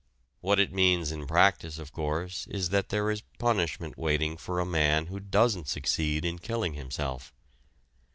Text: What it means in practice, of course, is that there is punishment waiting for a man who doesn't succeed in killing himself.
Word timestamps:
What 0.39 0.59
it 0.59 0.73
means 0.73 1.11
in 1.11 1.27
practice, 1.27 1.77
of 1.77 1.93
course, 1.93 2.47
is 2.47 2.69
that 2.69 2.89
there 2.89 3.11
is 3.11 3.21
punishment 3.37 3.99
waiting 3.99 4.35
for 4.35 4.59
a 4.59 4.65
man 4.65 5.05
who 5.05 5.19
doesn't 5.19 5.67
succeed 5.67 6.25
in 6.25 6.39
killing 6.39 6.73
himself. 6.73 7.31